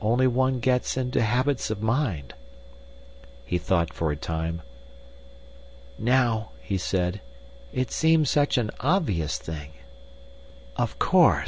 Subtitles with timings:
[0.00, 2.32] Only one gets into habits of mind."
[3.44, 4.62] He thought for a time.
[5.98, 7.20] "Now," he said,
[7.70, 9.72] "it seems such an obvious thing."
[10.76, 11.42] "Of course!